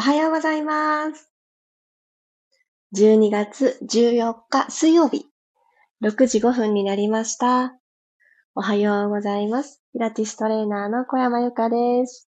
[0.00, 1.30] おはようございます。
[2.96, 5.26] 12月14日水曜日、
[6.02, 7.74] 6時5分になりました。
[8.54, 9.82] おはようございます。
[9.92, 12.30] ピラティストレーナーの小山由かです。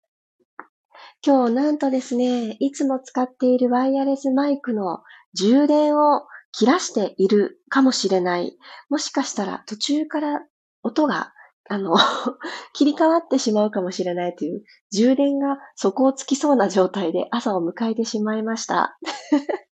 [1.26, 5.01] 今日なんとですね、いつも使っているワイヤレスマイクの
[5.33, 8.57] 充電を切らしているかもしれない。
[8.89, 10.41] もしかしたら途中から
[10.81, 11.33] 音が
[11.69, 11.95] あの、
[12.73, 18.98] 切り替わってしまうかもしれないという、充電が底をつきそうな状態で朝を迎えてしまいました。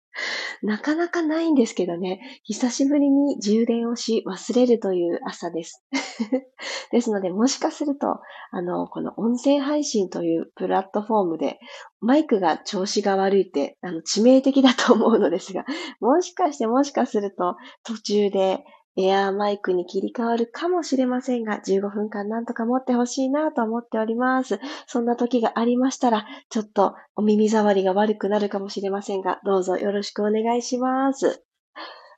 [0.63, 5.85] なかなかないんですけどね、久しぶりに充電をし忘れるという朝です。
[6.91, 8.19] ですので、もしかすると、
[8.51, 11.59] あの、この音声配信というプラットフォームで、
[11.99, 15.65] マイクが調子が悪いって、あの、致命的だと思うのですが、
[15.99, 18.63] もしかしてもしかすると、途中で、
[18.97, 24.59] エアーマイクに切り替わるかもしれませんが、15分間なんとか持ってほしいなと思っております。
[24.87, 31.43] そんな時がありましたら、ちょっとお耳障りが悪くなるかもしれませんが、どうぞよろしくお願いします。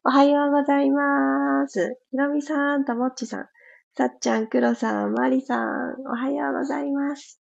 [0.03, 1.97] おはようございます。
[2.11, 3.47] ひろみさん、ともっちさん、
[3.95, 5.65] さっちゃん、くろさん、まりさん、
[6.05, 7.41] おはようございます。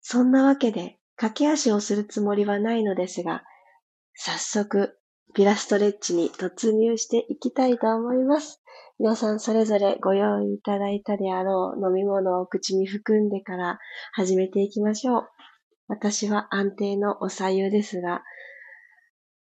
[0.00, 3.44] そんなわけで、駆け足をするつもりはないのですが、
[4.14, 4.97] 早速、
[5.34, 8.62] ピラストレッチに突入していきたいと思います。
[8.98, 13.78] 皆さんそれぞれご用意いただいたであろう飲み物を口に含んでから
[14.12, 15.28] 始めていきましょう。
[15.86, 18.22] 私は安定のお茶湯ですが、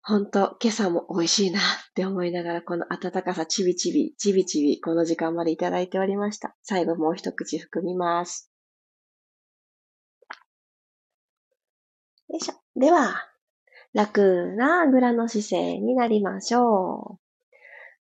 [0.02, 1.64] ほんと今朝も美味しいなっ
[1.96, 6.56] て思いながらこの暖かさちびちび、ちびちびこの時間までいただいておりました。
[6.64, 8.52] 最後もう一口含みます。
[12.28, 12.80] よいしょ。
[12.80, 13.29] では、
[13.94, 17.30] 楽なあぐらの姿勢になりましょう。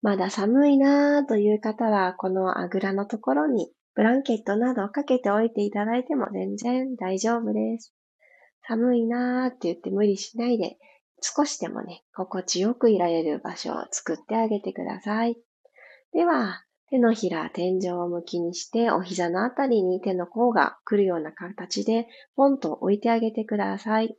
[0.02, 7.94] まだ寒いなという方は、このあぐらのところにブランケットなどをかけておいていただいても全然大丈夫です。
[8.68, 10.78] 寒いなーって言って無理しないで、
[11.22, 15.38] 少しでもね、心地よくいられる場所を作ってあげてください。
[16.14, 24.18] では、手のひら、天井を向きにして、お膝のあたりに手の甲が来るような形で、ポンと置いてあげてください。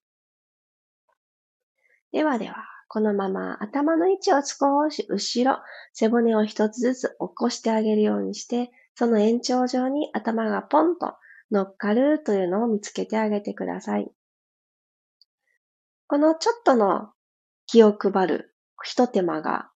[2.12, 5.60] ではでは、このまま頭の位置を少し後ろ、
[5.92, 11.14] 背骨を一つずつ起こしてあげるようにして、その延長上に頭がポンと
[11.50, 14.10] 乗っかるというのを見つけてあげてください。
[16.06, 17.10] このちょっとの
[17.66, 19.70] 気を配る一手間が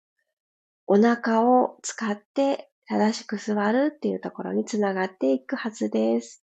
[0.87, 6.43] お腹を使って正しく座るっていうところにつながっていくはずです。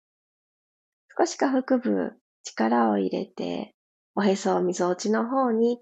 [1.19, 2.13] 少し下腹部
[2.45, 3.75] 力を入れて
[4.15, 5.79] おへそをみぞおちの方に、ん？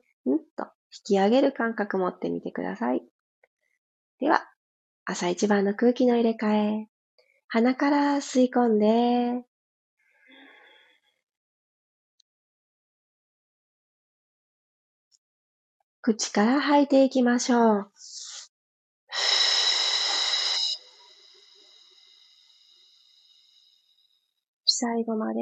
[0.56, 3.02] と引き上げる感覚持ってみてください。
[4.20, 4.48] では、
[5.04, 6.88] 朝一番の空気の入れ替え。
[7.48, 9.44] 鼻から吸い込んで、
[16.02, 17.92] 口から吐いていきましょう。
[24.64, 25.40] 最後まで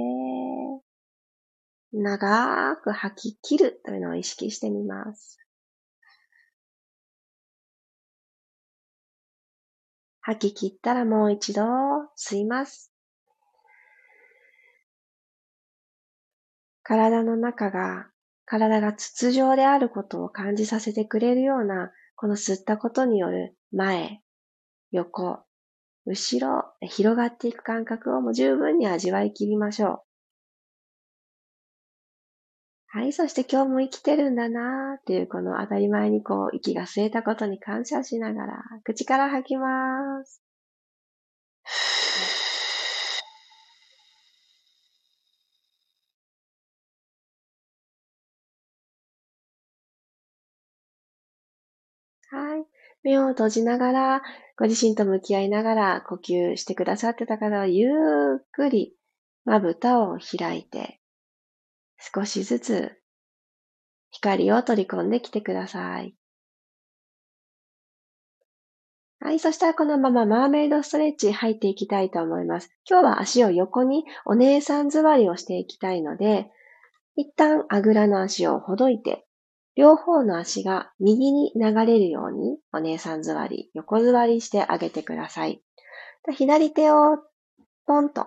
[1.99, 5.39] 長く吐き切るというのを意識してみます。
[10.21, 11.63] 吐き切ったらもう一度
[12.19, 12.93] 吸います。
[16.83, 18.11] 体の中が、
[18.45, 24.21] 体が筒状であることを感じさせてくれるような、この吸ったことによる前、
[24.91, 25.45] 横、
[26.05, 30.06] 後ろ、広がっていく感覚をもう十分に味わい切りましょう。
[32.89, 40.43] はい、そして今日も生きてるんだなーっていうこの当たり前にこう息が吸えたことに感謝しながら口から吐きます。
[52.31, 52.67] はい。
[53.03, 54.23] 目を閉じながら、
[54.59, 57.89] ご自身と向き合いながら呼吸してくださってた方は、ゆ
[58.41, 58.95] っくり
[59.45, 61.01] まぶたを開いて、
[61.99, 62.93] 少しずつ
[64.11, 66.15] 光を取り込んできてください。
[69.21, 69.41] はい。
[69.41, 72.71] そしたらこのままマーメイドストレッチ入っていきたいと思います。
[72.89, 76.51] 今日は足を横にお姉さん座りをしていきたいので、
[77.17, 79.27] 一旦あぐらの足をほどいて、
[79.75, 85.63] 両方の足が右に流れるようにお姉さん座り、横座りしてあげてください。
[86.33, 87.19] 左手を
[87.87, 88.27] ポンと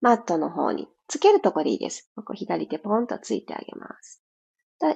[0.00, 2.10] マットの方につけるとこでいいです。
[2.16, 4.22] ここ左手ポンとついてあげます。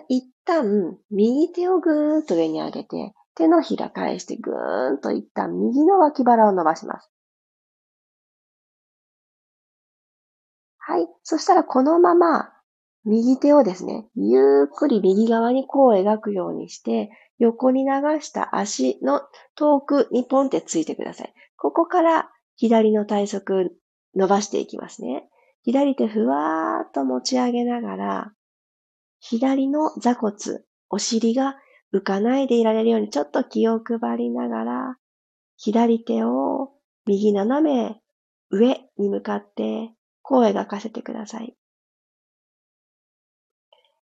[0.08, 7.10] 一旦、右手をぐーっと上に上げて、手のひら返してぐーんと一旦右の脇腹を伸ばします。
[10.78, 11.08] はい。
[11.22, 12.52] そしたらこのまま
[13.04, 17.90] 右手をですね、ゆっくり右側にこう描くようにして、横に流
[18.20, 19.20] した足の
[19.56, 21.34] 遠くにポンってついてください。
[21.56, 23.70] ここから左の体側
[24.16, 25.28] 伸ばしていきますね。
[25.62, 28.32] 左手ふわーっと持ち上げながら、
[29.20, 30.34] 左の座骨、
[30.90, 31.56] お尻が
[31.94, 34.96] 浮かないでいられるようにちょっと気を配りながら、
[35.56, 36.72] 左手を
[37.06, 38.00] 右斜め
[38.50, 41.56] 上に向かってこう描かせてください。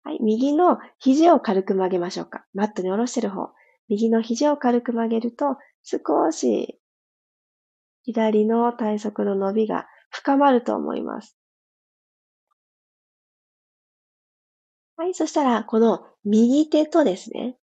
[0.04, 2.46] はい、右の肘を軽く曲げましょうか。
[2.54, 3.50] マットに下ろしてる方。
[3.90, 6.80] 右の肘を軽く曲げると、少し
[8.04, 11.38] 左の体側の伸びが深まると思います。
[14.96, 17.58] はい、そしたら、この右手とですね、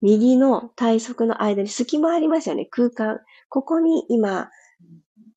[0.00, 3.20] 右の体側の間に隙間ありますよね、空間。
[3.48, 4.50] ここに今、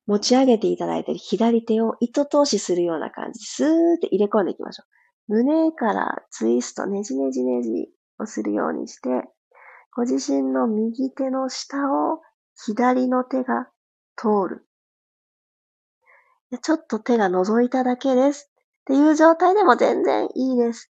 [0.06, 4.84] 持ち上げていただいている左手を糸通しするような感じ、スーって入れ込んでいきましょ
[5.28, 5.34] う。
[5.34, 7.88] 胸からツイスト、ねじねじねじ
[8.20, 9.08] をするようにして、
[9.96, 12.20] ご自身の右手の下を
[12.54, 13.68] 左の手が
[14.16, 14.67] 通る。
[16.56, 18.50] ちょっと手が覗いただけです。
[18.50, 20.90] っていう状態でも全然いいです。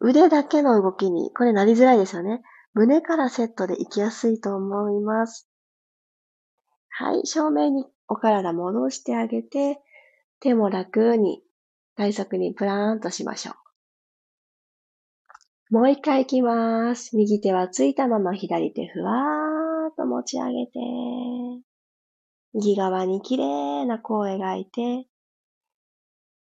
[0.00, 2.42] 腕だけの動きに、これなりづらいですよね。
[2.74, 5.48] 胸からセットで行きやすいと思います。
[6.88, 9.80] はい、正面にお体戻してあげて、
[10.40, 11.42] 手も楽に
[11.96, 13.52] 体側にプラーンとしましょ
[15.70, 15.74] う。
[15.74, 17.16] もう一回いきます。
[17.16, 20.78] 右手はついたまま左手ふわーっと持ち上げて、
[22.54, 25.06] 右側に綺麗な弧を描いて、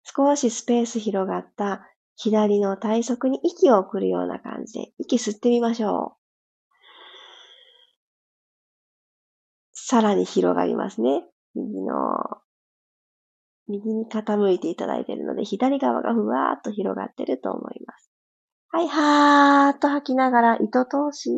[0.03, 6.25] 少しスペース広がった左の体側に息を送るような感じで、息吸ってみましょう。
[9.73, 11.23] さらに広がりますね。
[11.53, 11.93] 右の、
[13.67, 18.11] 右に傾いていただいているので、左側がふわーっと広がってると思います。
[18.69, 21.29] はい、はーっと吐きながら糸通し。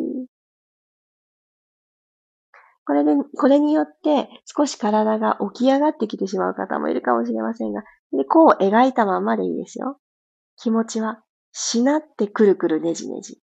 [2.88, 10.00] これで、これによって少し体が起き上がってきてしまう方もいるかもしれませんが、で、こう描いたままでいいですよ。
[10.56, 13.42] 気持ちは、しなってくるくるねじねじ。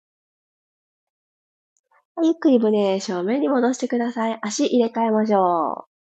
[2.23, 4.39] ゆっくり胸正面に戻してください。
[4.41, 5.97] 足入れ替えましょう。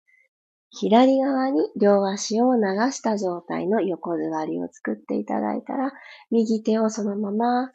[0.70, 2.62] 左側に両足を流
[2.94, 5.92] した状態の横座りを作っていただいたら、
[6.32, 7.72] 右手をそのまま、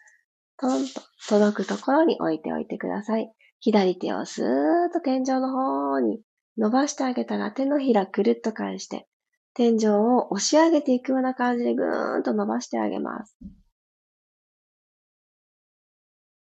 [0.58, 3.30] トンと届くところに置いておいてください。
[3.60, 6.20] 左手をスーッと天井の方に
[6.56, 9.06] 伸ばしてあげたら手のひらくるっと返して、
[9.54, 13.36] 天井を押し上げていくような感じでぐーんと伸ばしてあげます。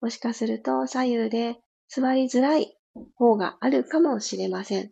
[0.01, 1.59] もしかすると左右で
[1.89, 2.77] 座りづらい
[3.17, 4.91] 方があるかもしれません。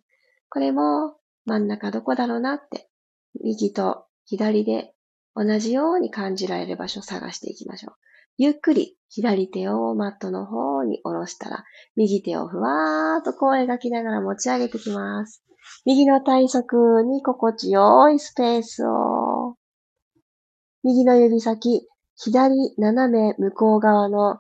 [0.51, 2.89] これも真ん中どこだろうなって、
[3.43, 4.93] 右と左で
[5.35, 8.08] 同じように感じられる場所を探していきましょう。
[8.39, 11.65] ゆっくり左手をマットの方に下ろしたら、
[11.97, 15.43] 右手をふわーっとこう描きながら持ち上げていきます。
[15.85, 19.57] 右の体側に心地よいスペースを、
[20.85, 24.39] 右の指先、左斜め向こう側の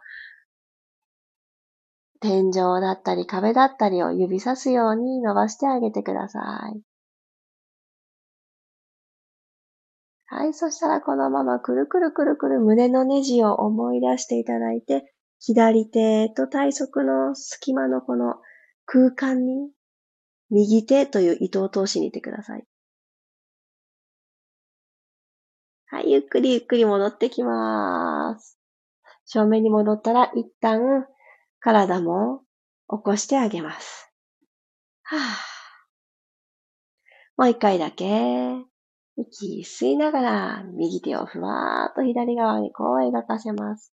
[2.20, 6.40] 天井だったり壁だったりを指さすように伸ばしてあげてくださ
[6.74, 6.88] い。
[10.30, 10.52] はい。
[10.52, 18.36] そしたらこのままくるくるくるくる胸のネジを思い出していただいて、左手と体側の隙間のこの
[18.84, 19.70] 空間に、
[20.50, 22.64] 右手という糸を通しに行ってください。
[25.86, 26.12] はい。
[26.12, 28.58] ゆっくりゆっくり戻ってきます。
[29.24, 31.06] 正面に戻ったら一旦
[31.60, 32.43] 体も
[32.91, 34.12] 起こしてあげます。
[35.05, 35.20] はぁ。
[37.38, 38.68] もう一回だけ。
[39.19, 43.93] 息吸いながら、右手をふわーっと左側にこう描かせます。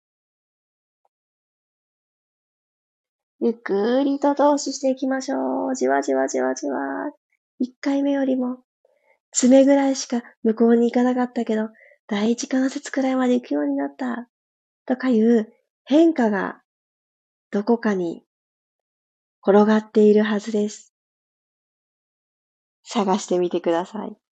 [3.39, 5.75] ゆっくりと投資していきましょう。
[5.75, 6.79] じわじわじわじわ。
[7.59, 8.59] 一回目よりも、
[9.31, 11.69] 爪ぐらいしか向こうに行かなかったけど、
[12.07, 14.29] 第一関節くらいまで行くようになった。
[14.85, 15.51] とかいう
[15.85, 16.61] 変化が
[17.49, 18.23] どこかに
[19.41, 20.93] 転がっているはずです。
[22.83, 24.24] 探してみてください。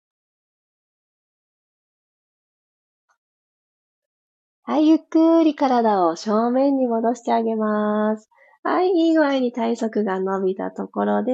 [4.65, 8.29] はい、ゆっくり体を正面に戻してあげます。
[8.63, 11.34] はい、いい具合に体側が伸びたところで、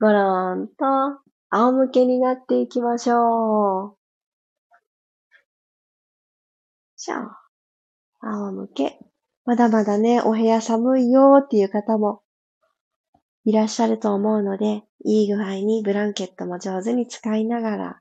[0.00, 0.84] ゴロンと
[1.48, 3.96] 仰向けになっていきましょう。
[6.96, 7.16] しょ。
[8.20, 8.98] 仰向け。
[9.46, 12.20] まだまだね、お部屋寒いよっていう方も
[13.46, 18.00] いらっしゃると思うので、いい具合にブランケットも上手に使いながら、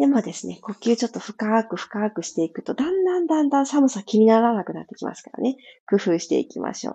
[0.00, 5.58] でもですね、呼吸ちょっと深く深くしていくと、だんだんだんだん寒さ気にならなくなってきますからね。
[5.86, 6.94] 工夫していきましょう。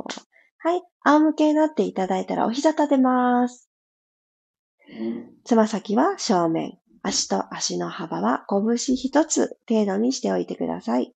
[0.57, 0.81] はい。
[1.03, 3.69] 仰向けになっていただいたらお膝立てます。
[5.43, 6.79] つま先は正面。
[7.03, 11.13] 足と足の幅は拳一つ程度にしておいてください。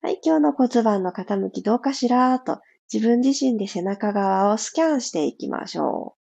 [0.00, 0.18] はい。
[0.24, 2.58] 今日の骨盤の傾きどうかしらと
[2.92, 6.16] 自分自身で背中側をスキャンしていきましょ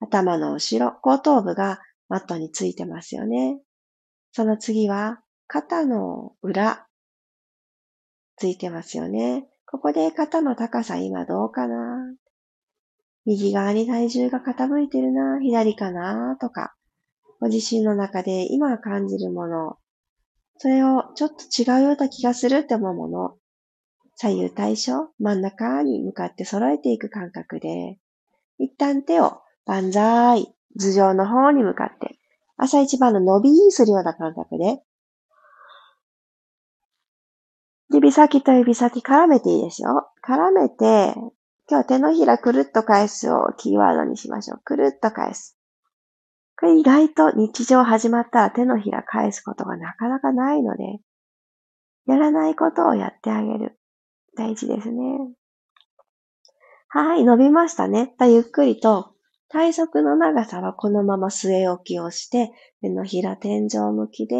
[0.00, 0.06] う。
[0.06, 3.60] 頭の後ろ、後頭部がマットについてますよね。
[4.32, 6.86] その次は、肩の裏、
[8.36, 9.48] ついてますよね。
[9.66, 12.14] ここで肩の高さ今どうかな。
[13.26, 15.40] 右側に体重が傾いてるな。
[15.40, 16.36] 左かな。
[16.40, 16.74] とか、
[17.40, 19.76] ご自身の中で今感じるもの、
[20.58, 23.36] それをちょっと違うような気がするって思うもの、
[24.16, 27.98] 左右対称、真ん中に向かって揃えていく感覚で、
[28.58, 32.19] 一旦手を万歳、頭上の方に向かって。
[32.62, 34.82] 朝一番の伸びするような感覚で、
[37.90, 40.10] 指先と指先絡めていいですよ。
[40.22, 41.32] 絡めて、今
[41.68, 44.60] 日は手のひらくるっと返すをキーワードにしましょう。
[44.62, 45.56] くるっと返す。
[46.58, 50.98] これ意外と日常始まったら手のひら返すことがなかなかないので、
[52.06, 53.80] やらないことをやってあげる。
[54.36, 55.00] 大事ですね。
[56.88, 58.14] はい、伸びましたね。
[58.20, 59.14] ゆっくりと
[59.50, 64.36] 体側の長さはこのまま据え置きをして、手のひら天井向きで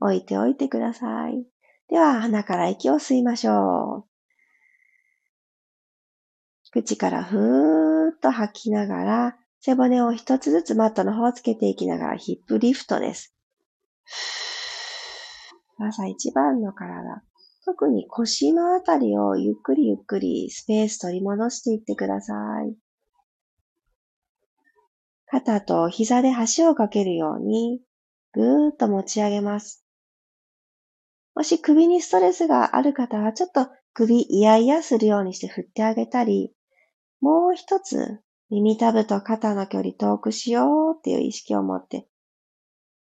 [0.00, 1.46] 置いておいてください。
[1.88, 4.16] では、鼻から息を吸いましょう。
[6.72, 13.32] 口からふーっと吐きながら、背骨を一つずつマットの方をつけていきながらヒップリフトです。
[15.78, 17.22] 朝一番の体。
[17.64, 22.34] 特に腰のあたりをゆっくりゆっくりスペース取り戻していってくださ
[22.68, 22.85] い。
[25.26, 27.80] 肩と膝で橋をかけるように、
[28.32, 29.84] ぐーっと持ち上げます。
[31.34, 36.52] もし首にストレスがある方は、ちょっと首イヤイヤするようにして振ってあげたり、
[37.20, 42.06] もう一つ、耳たぶと肩の距離遠くしようっていう意識を持って、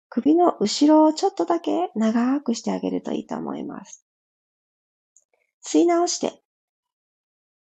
[0.09, 4.05] 首の後ろをちょっとだけ長くしてあげるといいと思います。
[5.67, 6.41] 吸い直して、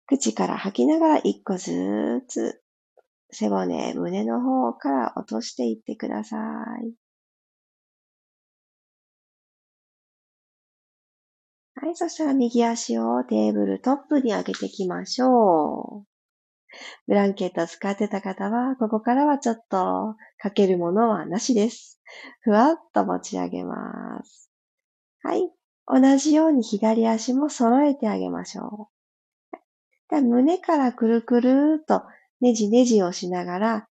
[0.07, 2.63] 口から吐きながら一個ずつ
[3.33, 6.37] 背骨、胸の方から落としていってくださ
[6.83, 6.95] い。
[11.75, 16.07] はい、そしたら右足をテーブルトップに上げていきましょう。
[17.07, 22.01] ブランケット使ってた方は、ここからはちょっとかけるものはなしです。
[22.43, 24.51] ふわっと持ち上げます。
[25.23, 25.51] はい。
[25.87, 29.01] 同じように左足も揃えてあげましょう。
[30.23, 32.03] 胸からくるくるっと
[32.41, 33.89] ねじねじをしながら、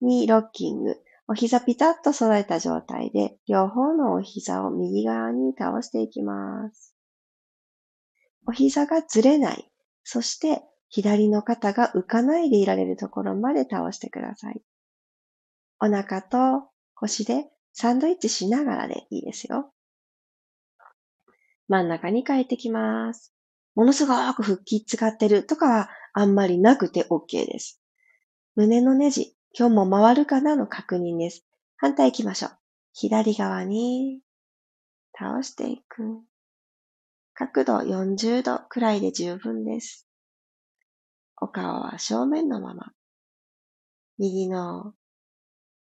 [0.00, 0.96] にロッキング。
[1.30, 6.94] お膝ピタッと揃えた状態で、両方のお膝を右側に倒していきます。
[8.46, 9.70] お膝がずれない。
[10.04, 14.62] そして、左の肩が浮かないでいられるところまで倒してください。
[15.80, 19.70] お腹と腰でサンドイッチしながらでいいですよ。
[21.68, 23.34] 真ん中に帰ってきます。
[23.74, 27.77] ものすごく腹筋使ってるとかはあんまりなくて OK です。
[28.58, 31.44] 胸のネジ、今日も回るかなの確認です。
[31.76, 32.50] 反対行きましょう。
[32.92, 34.18] 左側に
[35.16, 36.24] 倒していく。
[37.34, 40.08] 角度40度くらいで十分です。
[41.40, 42.90] お顔は正面のまま。
[44.18, 44.92] 右の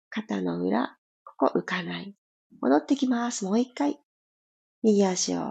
[0.09, 2.15] 肩の裏、ここ浮かない。
[2.61, 3.45] 戻ってきます。
[3.45, 3.99] もう一回。
[4.85, 5.43] 右足を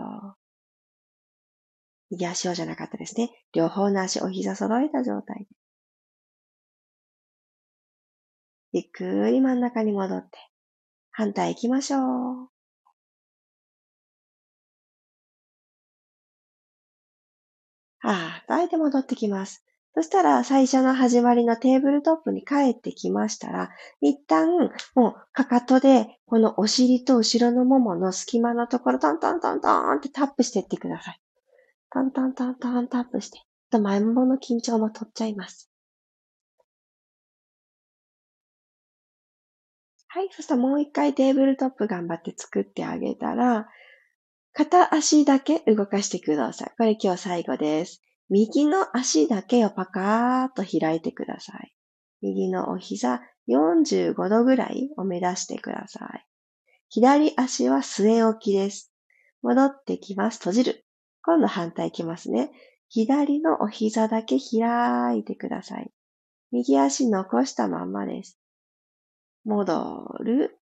[2.09, 3.31] 右足をじゃなかったですね。
[3.51, 5.60] 両方の足、お膝揃えた状態で。
[8.73, 9.03] ゆっく？
[9.29, 10.37] り真ん中に戻って、
[11.11, 12.49] 反対行きましょう。
[18.03, 19.65] ああ、あえて戻ってきます。
[19.93, 31.19] そしたら最初の始まりのテーブルトップに帰ってきましたら、一旦もうかかとでこのお尻と後ろのももの隙間のところトントントントンってタップしていってください。
[31.89, 35.70] タンタンタンタンタップして、と前ももの緊張も取っちゃいます。
[40.13, 40.29] はい。
[40.31, 43.69] そしたらもう一回テーブルトップ頑張って作ってあげたら、
[44.51, 46.71] 片足だけ動かしてください。
[46.77, 48.01] これ今日最後です。
[48.29, 51.73] 右の足だけをパカーっと開いてください。
[52.21, 56.25] 右のお膝45度ぐらいを目指してください。
[56.89, 58.91] 左足は据え置きです。
[59.41, 60.39] 戻ってきます。
[60.39, 60.85] 閉じる。
[61.23, 62.51] 今度反対いきますね。
[62.89, 65.89] 左のお膝だけ開いてください。
[66.51, 68.40] 右足残したまんまです。
[69.43, 70.59] 戻る。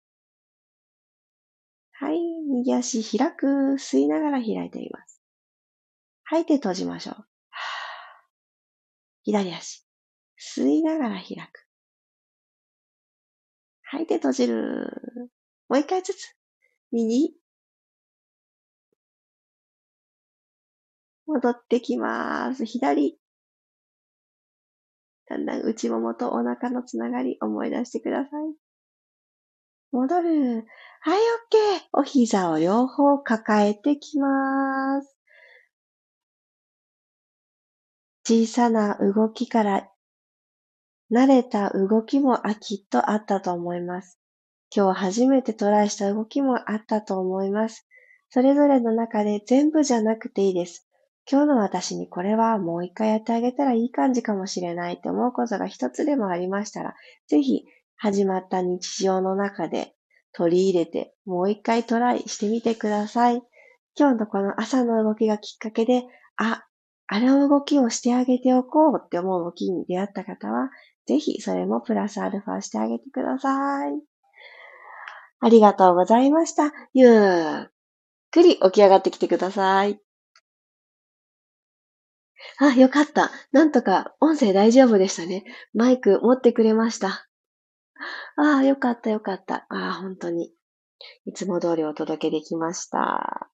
[1.93, 2.19] はい。
[2.51, 3.47] 右足開く。
[3.79, 5.21] 吸いながら開いてみます。
[6.25, 7.27] 吐いて閉じましょう。
[9.25, 9.87] 左足。
[10.39, 11.67] 吸いながら開く。
[13.83, 15.31] 吐いて閉じる。
[15.69, 16.35] もう一回ずつ。
[16.91, 17.37] 右。
[21.27, 22.65] 戻ってきます。
[22.65, 23.19] 左。
[25.27, 28.62] だんだん内ももとお腹のつながり思い出してください。
[29.93, 30.67] 戻る。
[31.01, 31.61] はい、オッケー。
[31.93, 35.17] お膝を両方抱えてきます。
[38.27, 39.89] 小さな動きから
[41.13, 44.19] 慣れた動きもあきっとあったと思います。
[44.75, 47.87] 今日初めてトライした動きもあったと思います。
[48.31, 50.89] それぞれの中で全部じゃなくていいです。
[51.31, 56.95] 今日の私にこれはもう一回やってあげたらいい感じかもしれないって思うことが一つでもありましたら、
[57.29, 57.67] ぜひ
[58.03, 59.95] 始まった日常の中で
[60.33, 63.43] 取り入れてもう一回トライしてみてください。
[63.97, 66.03] 今日のこの朝の動きがきっかけで、
[66.37, 66.65] あ、
[67.07, 70.71] あれの動きをしてあげておこうって思う動きに出会った方は、
[71.07, 73.93] ぜひそれもプラスアルファしてあげてください。
[75.39, 76.73] ありがとうございました。
[76.95, 77.69] ゆっ
[78.33, 80.01] くり起き上がってきてください。
[82.59, 83.31] あ、よかった。
[83.53, 85.45] なんとか音声大丈夫でしたね。
[85.73, 87.29] マイク持ってくれました。
[88.37, 89.67] ああ、よかったよかった。
[89.69, 90.53] ああ、本当に。
[91.27, 93.51] いつも通りお届けできました。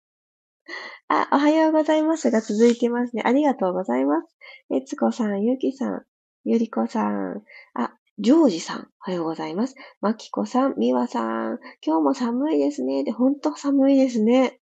[1.09, 3.23] あ、おはようございますが続いてますね。
[3.25, 4.37] ありがとうございます。
[4.71, 6.02] えつこさん、ゆきさん、
[6.45, 7.42] ゆりこさん、
[7.75, 9.75] あ、ジョージさん、おはようございます。
[10.00, 13.04] まきこさん、みわさん、今日も寒いですね。
[13.04, 14.61] で、ほんと寒いですね。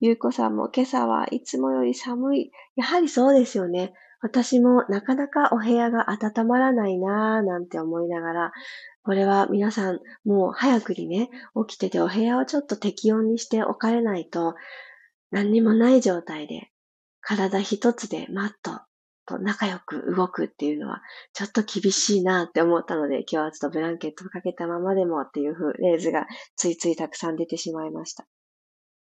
[0.00, 2.50] ゆうこさんも今朝はいつもより寒い。
[2.76, 3.94] やはりそうですよね。
[4.20, 8.52] 私もなかなかお部屋が温まらないなぁなんて思いながら、
[9.02, 11.30] これは皆さんもう早くにね、
[11.66, 14.54] 起きててお部屋をちょっと適温にしておかれないと、
[15.30, 16.70] 何にもない状態で、
[17.20, 18.80] 体一つでマット
[19.26, 21.00] と仲良く動くっていうのは、
[21.32, 28.26] ちょっと厳しいなって思ったので、今日はちょっとブランケットをかけたままでもっていうフレーズがついついたくさん出てしまいました。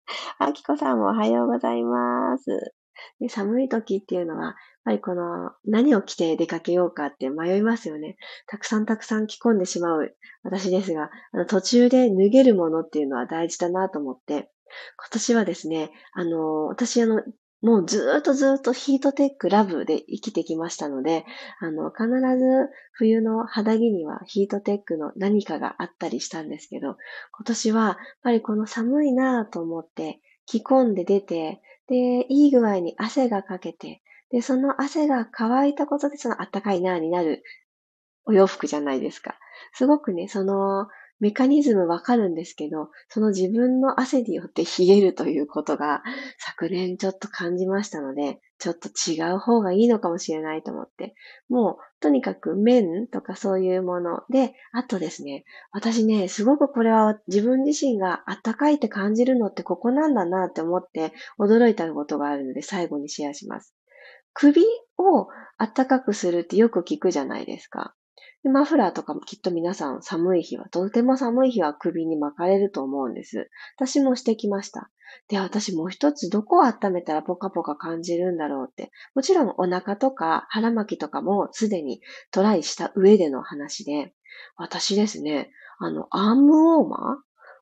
[0.38, 2.75] あきこさんもおはようございます。
[3.21, 8.17] で寒い時っていうのは、やっぱりこの何を着て出かけようかって迷いますよね。
[8.47, 14.51] たくさんたくさん着込んでしまう私ですが、あの途中で脱げるものっていうのは大事だなと思って、
[14.97, 17.23] 今年はですね、あの、私あの、
[17.64, 21.24] もうずっとずっとヒートテックラブで生きてきましたので、
[21.61, 26.98] あの、必ず冬の肌着にはヒートテックの何かがあったりしたんですけど、
[27.33, 37.42] 今年はやっぱりこの寒いなぁと思って着込んで出て、で、いい具合に汗がかけて、で、その汗が乾いたことでその暖かいなぁになる
[38.27, 39.38] お洋服じゃないですか。
[39.72, 40.88] すごくね、その
[41.25, 46.03] メカニズムわかるんですけど、その自分の汗によって冷えるということが
[46.37, 51.15] 昨年ちょっと感じましたので、ちょっと違う方がいいのかもしれないと思って、
[51.49, 63.75] もうとにかく麺とかそういうもので、あとですね、私ね、すごくこれは自分自身があったかいって感じるのってここなんだなって思って驚いたことがあるので最後にシェアします。
[64.35, 64.61] 首
[64.99, 67.95] をあったかくするってよく聞くじゃないですか。
[68.48, 73.50] マフラーとかもきっと皆さん寒い日は、とても寒い日は首に巻かれると思うんです。
[73.76, 74.90] 私もしてきました。
[75.28, 78.90] で、私もう一つどこを温めたらポカポカ感じるんだろうって。
[79.14, 84.14] もちろんお腹とか腹巻きとかもすでにトライした上での話で、
[84.57, 87.16] 私ですね、あの、アームウォーマー？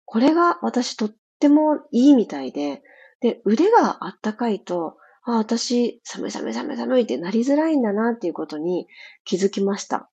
[0.04, 2.82] これが私とってもいいみたいで、
[3.20, 8.88] で、腕があったかいと、あ、私、寒い寒い寒い寒いってなりづらいんだなっていうことに
[9.24, 10.10] 気づきました。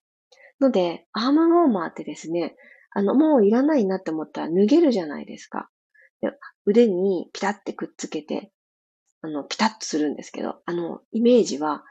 [0.59, 2.55] ので、アームウォーマーってですね、
[2.91, 5.69] あの、もういらないなって思ったら脱げるじゃないですか。
[6.65, 8.51] 腕にピタってくっつけて、
[9.21, 11.83] あの、ピタッとするんですけど、あの、イメージは、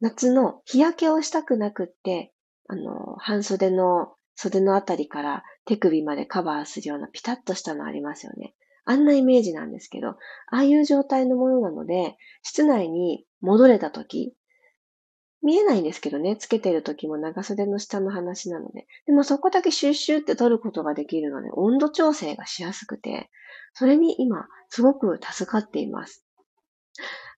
[0.00, 2.32] 夏の日焼けをしたくなくって、
[2.68, 8.54] あの、半袖の袖のあたりから手首までカバーするようなピタッとしたのありますよね。
[8.84, 10.16] あんなイメージなんですけど、あ
[10.50, 14.34] あいう状態のものなので、室内に戻れた時、
[15.44, 18.86] 見えないんですけどね、つけてる時も長袖の下の話なので。
[19.06, 23.30] でもそこだけシュッシュって取ることができるので、温度調整がしやすくて、
[23.74, 26.24] それに今、すごく助かっています。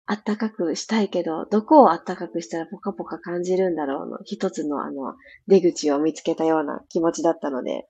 [0.06, 5.16] あったかくしたいけど、どこをあったかくしたらポカポカ感じるんだろうの、一つのあの、
[5.48, 7.88] 出口を見つけたような気持ちだったので、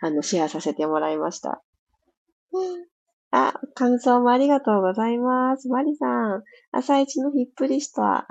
[0.00, 1.62] あの、シェアさせてもらいました。
[3.32, 5.68] あ、感想もありがとうございます。
[5.68, 8.28] マリさん、朝一のひっぷりした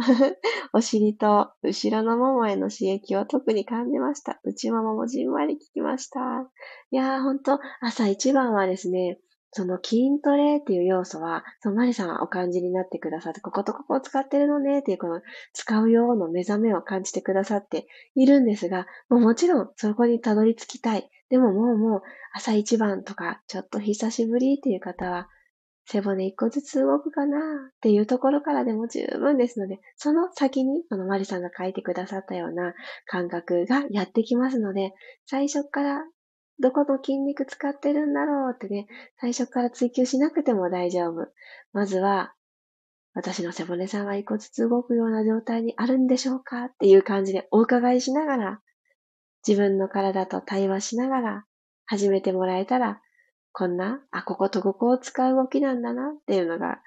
[0.74, 4.40] お尻と後ろのももへの刺激を特に感じました。
[4.44, 6.20] 内もももじんわり聞きました。
[6.92, 9.18] いやー、ほんと、朝一番はですね、
[9.54, 15.22] その筋トレっていう要素は、そのマリさんはお感じになってくださって、こことここを使ってるのねっていうこの
[15.54, 21.10] 使うようの目覚めを感じてくださっているんですが、もうもちろんそこにたどり着きたい。
[21.32, 22.02] でももうもう
[22.34, 25.30] 朝一番とかちょっと久しぶりっていう方は、
[25.86, 27.42] 背骨一個ずつ動くかなっ
[27.82, 32.74] ていうところからでも十分ですので、その先に、このマリさんが書いてくださったような
[33.08, 34.94] 感覚がやってきますので、
[35.26, 36.04] 最初から
[36.60, 38.88] どこの筋肉使ってるんだろうってね、
[39.20, 41.28] 最初から追求しなくても大丈夫。
[41.72, 42.34] まずは、
[43.14, 48.62] 私の背骨さんは一個ずつ動くような状態にあるんでしょうかっていう感じでお伺いしながら、
[49.48, 51.46] 自分の体と対話しながら
[51.86, 53.02] 始めてもらえたら、
[53.54, 56.82] こんな、あ、こことここを使う動きなんだなっていうのが、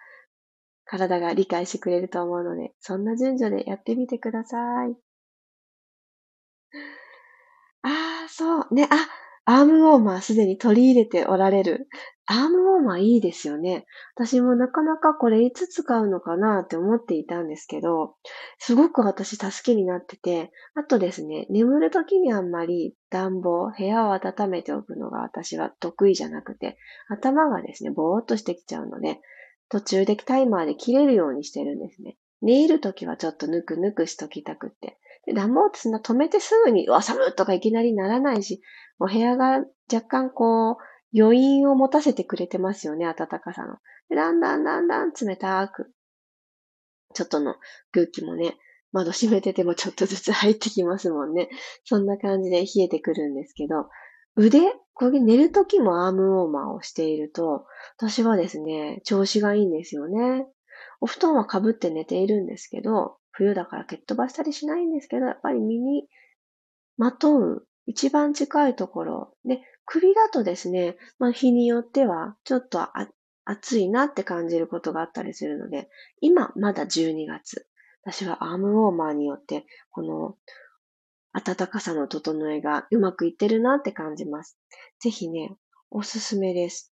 [0.87, 4.97] 体が理解してくれると思うので、そんな順序でやってみてください。
[7.83, 8.75] ああ、そう。
[8.75, 9.09] ね、あ、
[9.45, 11.89] アームウォーマーすでに取り入れておられる。
[12.27, 13.85] アームウォーマーいいですよね。
[14.17, 18.15] 私もなかなかこれいつ使うのかなって思っていたんですけど、
[18.59, 29.21] すごく私助けになってて、あとですね、眠るときにあんまり暖房、部屋を温めておくのが私は得意じゃなくて、頭がですね、ぼーっとしてきちゃうので、
[29.69, 32.17] 途中でタイマーで切れるようにしてるんですね。
[32.41, 34.99] 寝るときはちょっとぬくぬくしときたくって。
[35.27, 38.61] で暖房ってそんな止めてすぐに、うわ、寒とかいきなりならないし、
[38.99, 40.77] お部屋が若干こう、
[41.17, 43.77] 余韻を持たせてくれてますよね、暖かさの。
[44.15, 45.93] だんだんだんだん冷たく、
[47.15, 47.57] ちょっとの
[47.93, 48.57] 空気もね、
[48.93, 51.49] 窓閉めててもちょっとずつ入ってきますもんね。
[51.85, 53.89] そんな感じで冷えてくるんですけど、
[54.37, 54.61] 腕
[54.95, 60.47] これ寝るときもアームウォーマーをしていると、私はですね、調子がいいんですよね。
[61.01, 66.07] お布団は被って寝ているんですけど、冬だから蹴っ飛ばしたりしないんですけど、やっぱり身に
[66.97, 69.35] まとう一番近いところ。
[69.45, 72.81] で、首だとですね、まあ日によってはちょっと
[73.45, 75.89] 暑いなって感じることがあったりするので、
[76.21, 77.67] 今まだ12月。
[78.03, 80.37] 私はアームウォーマーによって、この
[81.33, 84.59] 暖かさの整えがうまくいってるなって感じます。
[85.01, 85.57] ぜひね、
[85.91, 86.93] おすすめです。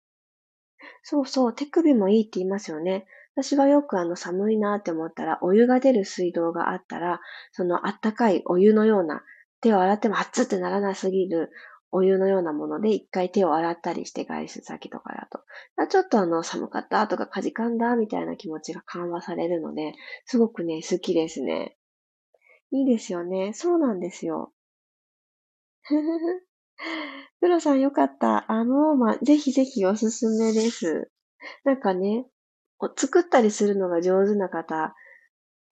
[1.03, 3.07] そうそう、手首もいいって言いますよね。
[3.37, 7.21] 私はよくあの寒いなって思ったら、お湯が出る水道があったら、
[7.53, 9.23] そのあったかいお湯のような、
[9.61, 11.51] 手を洗っても熱ってならなすぎる
[11.97, 15.87] お湯のようなもので一回手を洗ったりして外出先とかだと。
[15.87, 21.77] ちょっとあの寒かったとかかじかんだみたいな気持ちが緩和されるので、すごくね、好きですね。
[22.73, 23.53] いいですよね。
[23.55, 24.53] そうなんですよ。
[25.83, 26.47] ふふふ。
[27.41, 28.51] プロさんよかった。
[28.51, 31.13] あの、まぜひぜひおすすめです。
[31.63, 32.27] なんかね、
[32.97, 34.97] 作ったりするのが上手な方、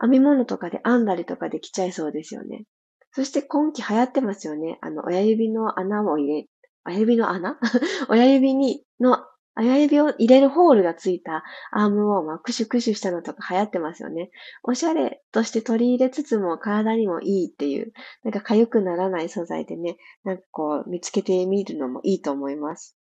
[0.00, 2.64] 編み物とかで編んだりとかできちゃいそうですよね。
[3.12, 4.78] そして今季流行ってますよね。
[4.80, 6.46] あの、親指の穴を入れ、
[6.84, 7.58] 親指の穴？
[8.08, 9.18] 親指に、の、
[9.54, 14.30] 親指を入れるホールがついたアームウォーマー、クシュクシュしたのとか流行ってますよね。
[14.62, 17.92] おしゃれとして取り入れつつも体にもいいっていう、
[18.24, 22.96] なんか痒くならない素材でね、なんかこう見つけてみるのもいいと思います。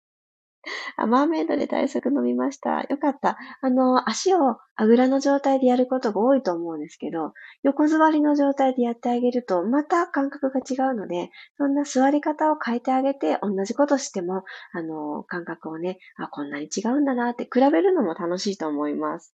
[0.95, 2.83] あ、マーメイドで対策飲みました。
[2.83, 3.37] よかった。
[3.61, 19.33] あの、足をあぐらの状態でやることが多いと思うんですけど、横座りの状態でやってあげると、また感覚が違うので、そんな座り方を変えてあげて、同じことしても、あの、感覚をね、あ、こんなに違うんだなって比べるのも楽しいと思います。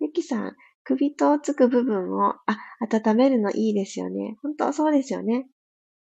[0.00, 4.36] ゆきさん、首とつく部分を、あ、温めるのいいですよね。
[4.42, 5.46] 本当そうですよね。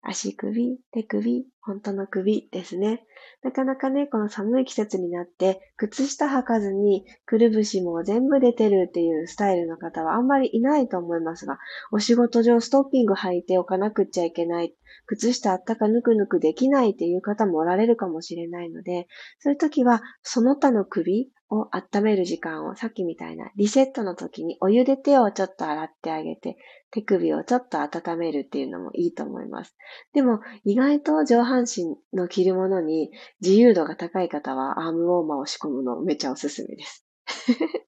[0.05, 3.05] 足首、手首、本当の首ですね。
[3.43, 11.59] なかなかね、この寒い季節になって、靴下履かずに、くるぶしも全部出てるっていうスタイルの方はあんまりいないと思いますが、
[11.93, 14.75] お仕事上ストッキング履いておかなくっちゃいけない、
[15.07, 19.07] 靴下あったかぬくぬくできないっていう方もおられるかもしれないので、
[19.39, 26.57] そういう時は、その他の首を温める時間をさっきみたいなリセットの時にお湯で手をちょっと洗ってあげて、
[26.91, 29.77] 手首をちょっと温めるっていうのもいいと思います。
[30.15, 33.11] でも意外と上半身の着るものに
[33.43, 37.07] 自由度が高い方はアームウォーマーを仕込むのめちゃおすすめです。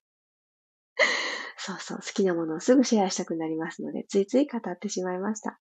[1.57, 5.59] そうそう、好きなものをすぐシェアしたくなりますので、ついつい語ってしまいました。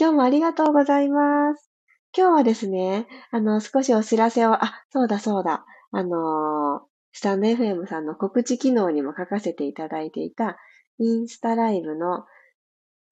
[0.00, 1.70] 今日もありがとうございます。
[2.16, 10.58] 今日はですね、あの、少しお知らせを、あ、そうだそうだ、あのスタンド FM さんの告知機能にも書かせていただいていた、
[10.98, 12.24] インスタライブの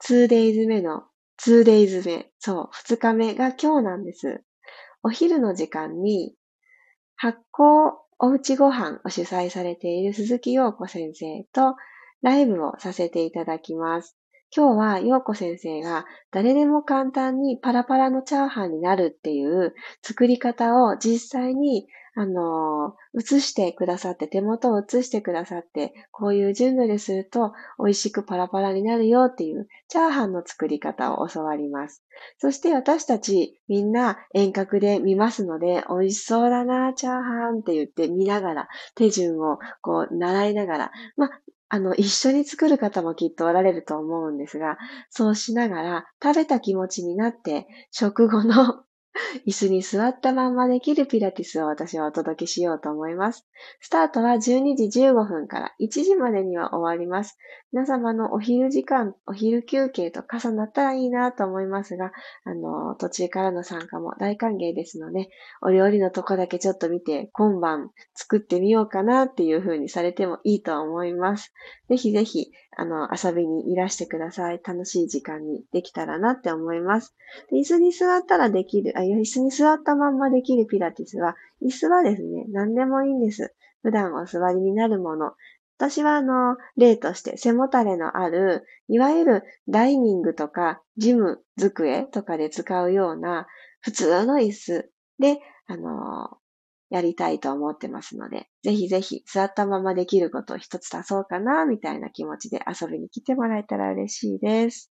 [0.04, 1.04] 2days 目の
[1.40, 4.42] 2days 目、そう、2日目が今日なんです。
[5.04, 6.34] お昼の時間に、
[7.14, 11.76] 発酵おうちご飯を主催されている鈴木陽子先生と
[12.22, 14.16] ライブをさせていただきます。
[14.54, 32.02] 今日は陽子先生が誰でも簡単にパラパラのチャーハンになるっていう作り方を実際にあの、映してくださって、手元を映してくださって、こういう順度ですると美味しくパラパラになるよっていうチャーハンの作り方を教わります。
[32.38, 44.76] そして私たちみんな遠隔で見ますので、美味しそうだな、チャーハンって言って見ながら、手順をこう習いながら、まあ、あの、一緒に作る方もきっとおられると思うんですが、
[45.08, 48.84] そうしながら食べた気持ちになって、食後の
[49.46, 53.46] 椅子に座ったまんまできるピラティスを私はお届けしようと思います。
[53.80, 57.38] スタートは12時15分から1時までには終わります。
[57.72, 62.12] 皆様のお昼時間、お昼休憩と重なったらいいなと思いますが、
[62.44, 65.28] あの、途中からの参加も大歓迎ですので、
[65.60, 71.52] お料理のとこだけちょっと見て、今晩作ってみようかなっていう風にされてもいいと思います。
[71.88, 74.60] ぜひぜひ、あの、遊びにいらしてください。
[74.64, 77.14] 楽しい時間にできたらなって思います。
[77.50, 83.54] で椅子に座ったらできる、あ、椅子に座ったまんまできるピラティスは、椅子はですね、何でもいいんです。
[83.82, 85.32] 普段お座りになるもの。
[85.76, 93.46] 私はあの、例として背もたれのある、いわゆるダイニングとかジム机とかで使うような
[93.80, 96.38] 普通の椅子で、あの、
[96.92, 104.92] やりたいと思ってますので、ぜひぜひ座ったままできることを一つ足そうかな、みたいな気持ちで遊びに来てもらえたら嬉しいです。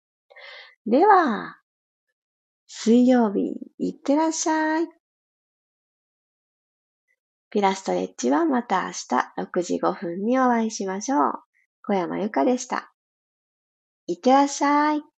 [0.86, 1.56] では、
[2.66, 4.88] 水曜日、いってらっしゃい。
[7.50, 8.96] ピラストレッチはまた明日
[9.38, 11.32] 6時5分にお会いしましょう。
[11.84, 12.92] 小山由かでした。
[14.08, 15.13] いってらっしゃい。